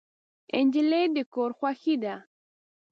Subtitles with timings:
[0.65, 2.15] نجلۍ د کور خوښي ده.